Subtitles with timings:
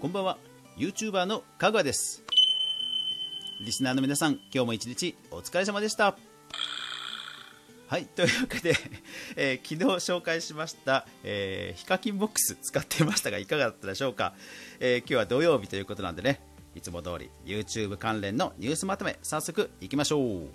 [0.00, 0.38] こんばんは。
[0.78, 2.22] YouTuber のかぐわです。
[3.60, 6.16] リスナーの皆さん今日も一日お疲れ様でした。
[7.86, 8.74] はいというわけで、
[9.36, 14.32] えー、昨日紹介しました、えー、ヒカキンボックス使ってましたがいかがだったでしょうか、
[14.78, 16.40] えー、今日は土曜日ということなんでね
[16.74, 20.48] いつも通り YouTube 関連のニュースまとめ早速いきましょう。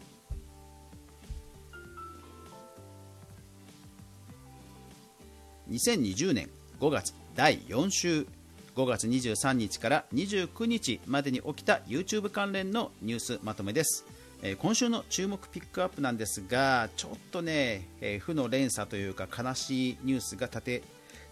[5.70, 8.35] 2020年5月第4週。
[8.76, 14.06] 5月23日から29日までに起きた YouTube 関連のニュースまとめです、
[14.42, 20.84] え、今週の注目ピックアップなんですがちょっとね、え、負の連鎖というか悲しいニュースが立て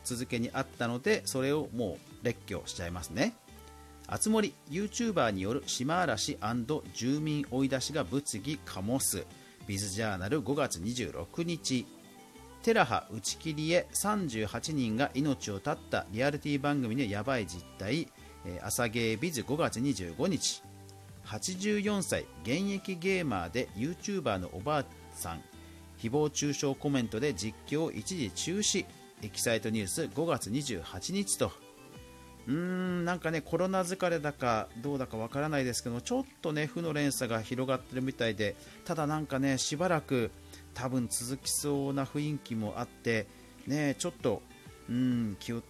[0.05, 3.35] 続けにあったのでそれをもう列挙しちゃいますね。
[4.07, 6.37] あつ森 YouTuber による島嵐
[6.93, 9.25] 住民追い出しが物議醸す。
[9.67, 11.85] ビズジャーナル5月26日。
[12.63, 18.07] テラハ打ち切りへ38人が命を絶ったリアリティ番組のヤバい実態、
[18.45, 20.63] え、朝ゲービズ5月25日。
[21.25, 25.41] 84歳現役ゲーマーで YouTuber のおばあさん。
[25.99, 28.85] 誹謗中傷コメントで実況を一時中止。
[29.21, 31.51] エキサイトニュース5月28日と。
[32.47, 38.55] うーんなんかねコロナ疲れだかどうだかわからないですけどちょっとね負の連鎖が広がってるみたいで
[38.85, 40.31] ただなんかねしばらく
[40.73, 43.27] 多分続きそうな雰囲気もあって
[43.67, 44.41] ねちょっと
[44.89, 45.61] うん気を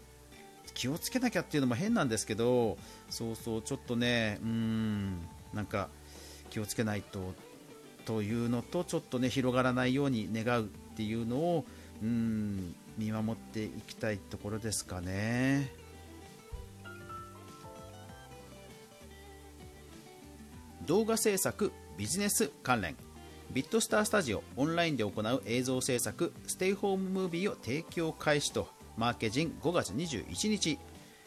[0.73, 2.78] 気をつけなきゃっていうのも変なんですけど
[3.09, 5.20] そうそうちょっとねうん
[5.54, 5.90] なんか
[6.50, 7.34] 気をつけないと
[8.06, 10.66] というのとちょっとね広がらないように願うっ
[10.96, 11.66] ていうのを
[12.02, 15.72] うん見守っていきたいところですかね。
[20.86, 22.98] 動画制作ビジネス関連
[23.54, 30.80] ビットスタースタジオオンラインで行う映像制作ステイホームムービーを提供開始とマーケジン5月21日、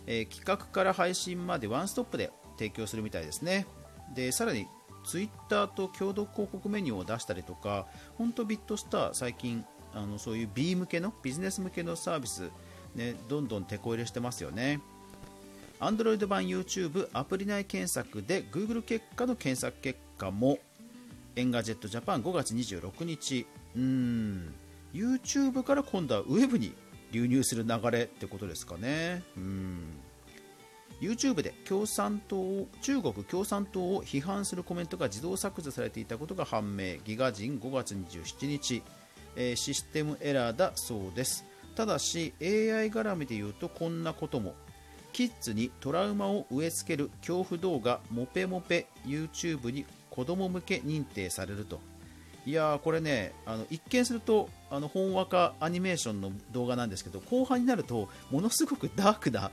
[0.08, 3.66] えー、企画から配信までワンストップで提供するみたいですね。
[4.12, 4.66] でさらに
[5.04, 7.86] ツイッターと共同広告メニューを出したりとか
[8.18, 12.50] 本当ビットスター最近あのそういう B 向けのビジネス向けのサービス、
[12.96, 14.80] ね、どんどん手こ入れしてますよね。
[15.78, 20.58] Android 版 YouTube アプリ内検索で Google 結果の検索結果も
[21.36, 23.46] Engadget Japan 5月26日。
[23.76, 24.54] うん。
[24.94, 26.74] YouTube から今度はウェブに
[27.12, 29.22] 流入する流れってことですかね。
[29.36, 29.78] うん。
[31.02, 36.96] YouTube で共産党を中国共産党を批判するコメントが自動削除されていたことが判明。
[37.04, 38.82] GIGAZINE 5月27日、
[39.36, 41.44] えー、システムエラーだそうです。
[41.74, 44.54] ただし AI 絡みで言うとこんなことも。
[45.12, 49.86] キッズにトラウマを植え付ける恐怖動画モペモペ YouTube に
[50.16, 51.80] 子供向け認定されると。
[52.46, 59.50] いやーこれねあの一見するとあの本話かアニメーションの動画なんですけど後半になるとものすごくダークな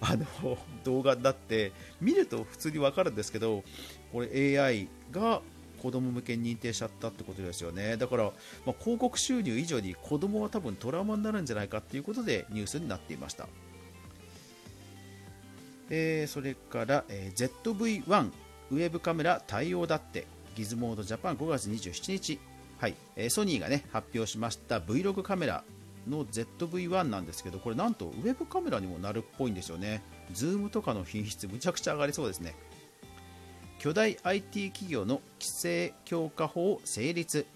[0.00, 3.64] あの動画だって見ると普通に分かるんですけど
[4.12, 5.40] これ AI が
[5.80, 7.98] 子供向けに認定しちゃったってことですよね。
[7.98, 8.24] だから、
[8.64, 13.48] まあ、広告収入以上に子供は多分トラウマになるんじゃないかっていうことでニュースになっていました。
[15.90, 18.30] えー、それから、えー、ZV-1
[18.70, 20.26] ウェブカメラ対応だって。
[20.54, 22.38] ギズモードジャパン5月27日、
[22.78, 22.94] はい。
[23.16, 25.64] えー、ソニーが、ね、発表しました Vlog カメラ
[26.08, 30.02] の ZV-1 なんですけどこれなんとウェブカメラにもなるっぽいんですよね。
[30.32, 32.54] Zoom とかの品質むちゃくちゃ上がりそうですね。
[33.78, 37.46] 巨大 IT 企業の規制強化法成立、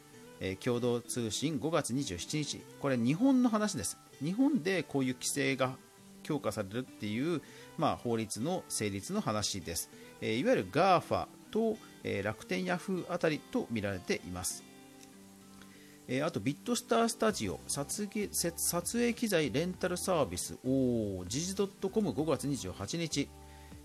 [0.40, 2.60] えー、共同通信5月27日。
[2.80, 3.98] これ日本の話です。
[4.22, 5.76] 日本でこういう規制が
[6.22, 7.40] 強化されるっていう、
[7.78, 9.90] まあ、法律の成立の話です、
[10.20, 14.64] え、いわゆる GAFA と、え、楽天ヤフーあたりと見られています。
[16.06, 20.56] え、あとビットスタースタジオ撮影撮影機材レンタルサービス。
[20.64, 23.28] おジジドットコム5月28日。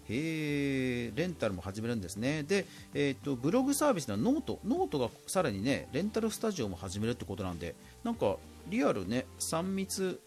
[0.10, 2.44] へレンタルも始めるんですね。
[2.44, 10.20] で、えーと、ブログサービスの note、note がさらにねレンタルスタジオも始めるってことなんでなんかリアルね3密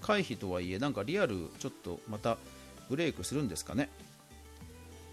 [0.00, 2.36] 回避とはいえなんかリアルちょっとまた
[2.88, 3.88] ブレイクするんですかね、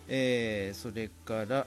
[0.07, 1.65] えー、それから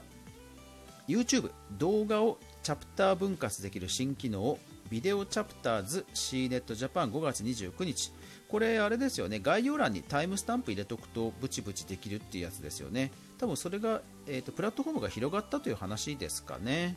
[1.07, 8.11] YouTube 動画をチャプター分割できる新機能を Video Chapters C ネットジャパン5月29日。
[8.47, 9.39] これあれですよね。
[9.39, 13.11] 概要欄にタイムスタンプ入れとくとブチブチできるっていうやつですよね。
[13.37, 16.95] 多分それが、えーとプラットフォームが広がったという話ですかね。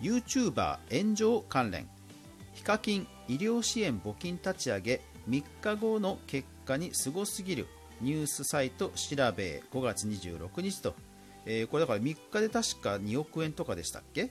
[0.00, 1.88] YouTuber 炎上関連。
[2.54, 5.00] ヒカキン医療支援募金立ち上げ。
[5.28, 7.66] 3日後の結果にすごすぎる
[8.00, 10.94] ニュースサイト調べ5月26日と、
[11.46, 14.30] えー、これだから3日で確か2億円とかでしたっけ？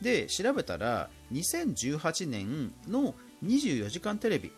[0.00, 4.52] で調べたら2018年の24時間テレビ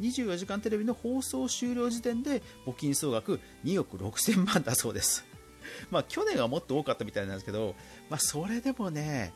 [0.00, 5.24] 24時間テレビの放送終了時点で募金総額2億6000万だそうです。
[5.90, 7.74] まあ去年はもっと多かったみたいなんですけど、
[8.10, 9.32] まあ、それでもね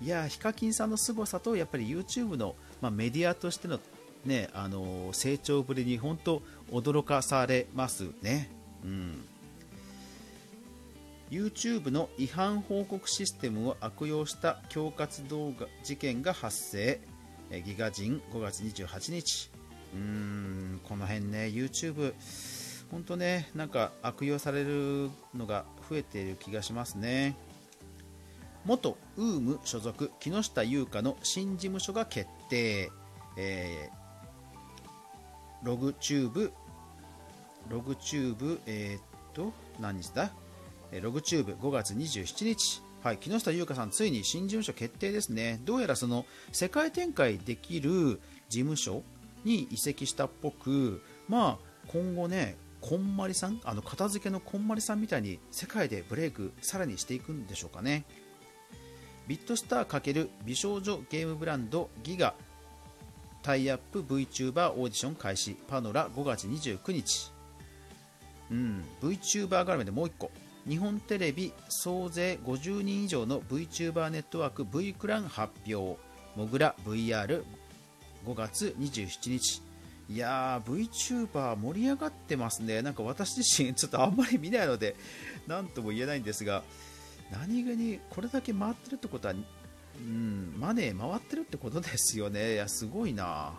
[0.00, 3.78] いやヒカキンさんの凄さとやっぱり YouTube の、まあ、メディアとしての、
[4.24, 8.50] ね、あの成長ぶりに本当驚かされますね。
[8.84, 9.24] うん。
[11.30, 17.00] YouTube の違反報告システムを悪用した恐喝動画事件が発生。
[17.64, 19.50] ギガ人5月28日。
[19.94, 22.14] うーんこの辺ね YouTube
[22.90, 27.36] 本当ねなんか悪用されるのが増えている気がしますね。
[28.64, 32.90] 元ウーム所属木下優香の新事務所が決定、
[33.36, 34.01] えー、
[35.62, 36.52] ログチューブ。
[37.68, 40.32] ログチューブえー、っと何日だ？
[41.00, 48.20] ログチューブ5月27日、はい、木下ゆうかさん、ついに新事務所決定ですね、どうやらその世界展開できる
[48.50, 49.02] 事務所
[49.44, 58.04] に移籍したっぽく、まあ、今後ね、こんまりさん、あの片付けのこんまりさんみたいに世界でブレイクさらにしていくんでしょうかね。
[59.28, 62.34] BitStar×美少女ゲームブランドギガ
[63.42, 65.56] タイアップ VTuber オーディション開始。
[65.68, 67.32] パノラ5月29日。
[68.50, 70.30] うん VTuber 絡めでもう1個。
[70.68, 75.98] 日本テレビ総勢50人以上の VTuber ネットワーク V クラン発表。
[76.36, 77.42] もぐら VR5
[78.34, 79.62] 月27日。
[80.08, 80.88] いやー
[81.28, 82.82] VTuber 盛り上がってますね。
[82.82, 84.94] なんか私自身 ちょっとあんまり見ないので
[85.48, 86.62] 何とも言えないんですが
[87.32, 89.34] 何気にこれだけ回ってるってことは
[89.98, 92.54] うんマネー回ってるってことですよね。
[92.54, 93.52] いやすごいな。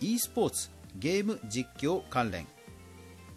[0.00, 2.46] e スポーツゲーム実況関連。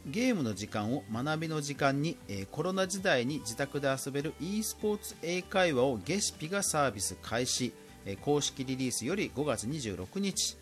[0.08, 7.74] ゲームの時間を学びの時間に、えー、コロナ時代に自宅で遊べる e スポーツ英会話をゲシピがサービス開始、
[8.06, 10.58] えー、公式リリースより5月26日。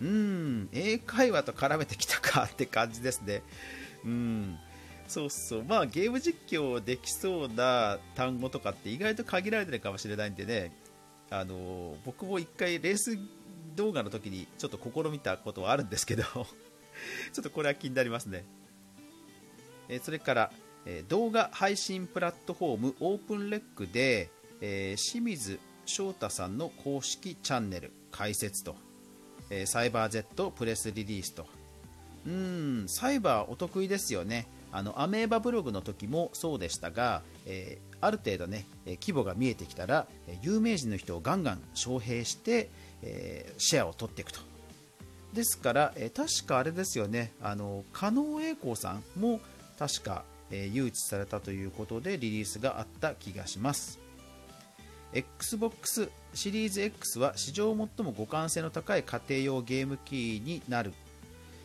[0.00, 3.42] うーん英会話と絡めてきたかって感じですね。
[4.04, 4.58] うん。
[5.08, 5.64] そうそう。
[5.64, 10.72] まあゲーム実況できそうな単語とかって意外と限られてるかもしれないんでね。
[11.30, 13.18] あの、僕も一回レース
[13.74, 16.44] 動画の時にちょっと試みたことはあるんですけど ちょ
[17.40, 18.44] っとこれは気になりますね。
[19.88, 20.52] えそれから、
[20.84, 24.30] え動画配信プラットフォームオープンレックで、
[24.60, 28.76] え清水翔太さんの公式チャンネル開設と、
[29.50, 31.46] えサイバー Z プレスリリースと。
[32.26, 34.48] うんサイバーお得意ですよね。
[34.76, 40.06] あのアメーバブログの時もそうでしたが、えー、ある程度ね規模が見えてきたら
[40.42, 42.68] 有名人の人をガンガン招聘して、
[43.02, 44.40] えー、シェアを取っていくと。
[45.32, 49.40] ですから、えー、確かあれですよね、あの加納栄光さんも
[49.78, 53.98] 確か、えー、誘致されたということでリリースがあった気がします。
[55.14, 60.92] Xbox シリーズ X は史上最も互換性の高い家庭用ゲーム機になる、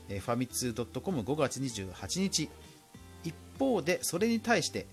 [0.07, 2.49] ファミツー .com5 月28日
[3.59, 4.87] 方でそれに対して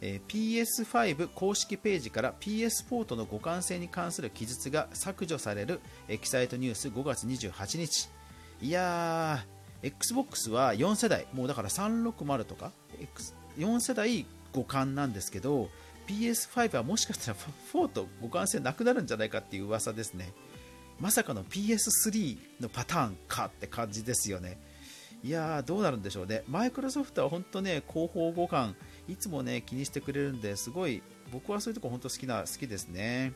[0.00, 8.10] え PS5 公式ページから PS ポートの互換性に関する記述が削除されるエキサイトニュース5月28日。
[8.60, 11.26] いやー XBOX は4世代。
[11.32, 15.68] もうだから360とか、X、4世代互換なんですけど
[16.06, 17.36] PS5 はもしかしたら
[17.72, 20.32] 4と互換性なくなるんじゃないかっていう噂ですね。
[21.00, 24.58] まさかの PS3 のパターンかって感じですよね。
[25.24, 28.74] いやーどうなるんでしょうねマイクロソフトは本当ね広報互換
[29.08, 31.02] いつもね気にしてくれるんですごい
[31.32, 33.32] 僕はそういうとこ本当好きな好きですね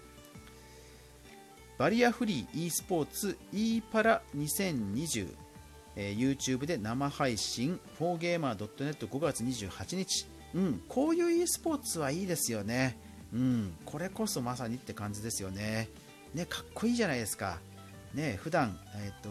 [1.78, 5.28] バリアフリー e スポーツ e パラ2020、
[5.96, 12.98] えー、YouTube で生配信 4gamer.net5 月28日うん、こういう e スポーツはいいですよね。
[13.32, 15.88] うん、これこそまさにって感じですよね。
[16.34, 17.58] ね、かっこいいじゃないですか。
[18.14, 19.28] ね、普段、え、ー、と、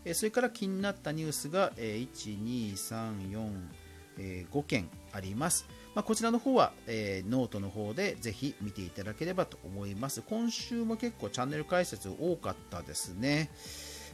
[0.08, 3.50] えそれから気になったニュースが、え1、2、3、4、
[4.20, 5.68] え5件あります。
[5.96, 10.22] まあ、こちらの方は、え、ノートの方でぜひ見ていただければと思います。
[10.22, 13.50] 今週も結構チャンネル解説多かったですね。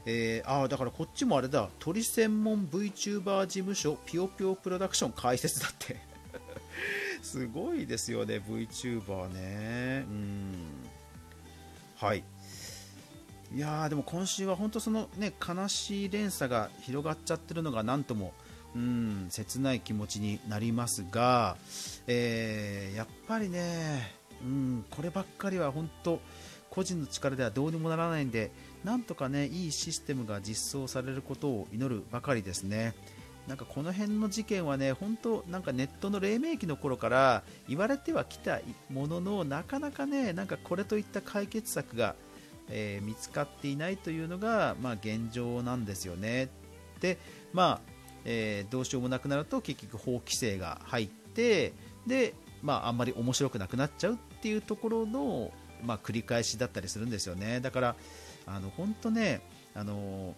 [0.06, 5.98] えー、あだからこっちもあれだ、鳥専門 VTuber 事務所ピヨピヨプロダクション解説だって
[7.22, 10.54] すごいですよね VTuber ねうん
[11.96, 12.24] はい
[13.56, 18.34] いやでも今週は本当そのね悲しい連鎖が広がっちゃってるのがなんとも
[18.76, 21.56] うん切ない気持ちになりますが、
[22.08, 26.20] えー、やっぱりね、うん、こればっかりは本当
[26.72, 28.50] 個人の力ではどうにもならないんで
[28.84, 32.96] なんとかねいいシステムが実装されることを祈るばかりですね。
[33.48, 42.16] なんかこの辺の事件はね本当なんかネットの黎明期の頃から言われてはきたもののなかなかねなんかこれといった解決策が、
[42.70, 46.50] えー、見つかっていないというのが、まあ、現状なんですよね。
[47.00, 47.18] で
[47.54, 47.94] まあ
[48.26, 51.74] えー、どうしようもなくなると結局法規制が入って
[52.08, 55.52] で、まあ、あんまり面白くなくなっちゃうっていうところの、
[55.84, 57.96] まあ、繰り返しだったりするんですよねだから
[58.46, 59.42] あの本当ね
[59.76, 60.36] あの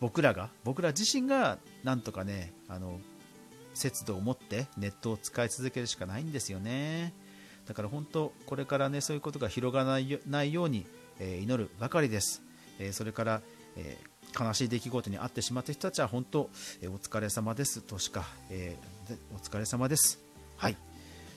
[0.00, 2.98] 僕らが僕ら自身がなんとかねあの
[3.74, 7.14] 節度を持ってネットを使い続けるしかないんですよね
[7.66, 10.86] だから本当これからねそういうことが広がらないように、
[11.20, 12.42] え、祈るばかりです、
[12.78, 13.42] え、それから、
[13.76, 13.96] え
[14.38, 16.50] 悲しい出来事に遭ってしまった人たちは本当、
[16.82, 17.82] えお疲れ様です。
[17.82, 18.76] としか、え、
[19.34, 20.18] お疲れ様です。
[20.56, 20.76] はい。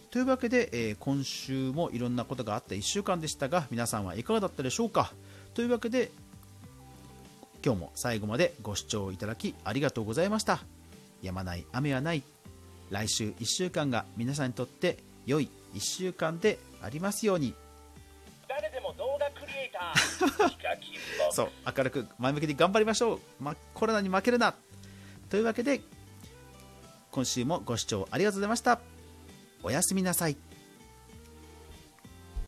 [0.09, 5.11] というわけで、え、今週もいろんなことがあった1週間でしたが皆さんはいかがだったでしょうか。
[5.53, 6.11] というわけで
[7.65, 10.61] 今日も最後までご視聴いただきありがとうございました。
[11.23, 12.23] 止まない雨はない。
[12.89, 17.55] 来週1週間が皆さんにとって良い1週間でありますように。
[21.31, 24.53] そう明るく前向きに頑張りましょう、ま、コロナに負けるな。
[25.29, 25.81] というわけで
[27.11, 28.79] 今週もご視聴ありがとうございました。
[29.63, 30.37] おやすみなさい。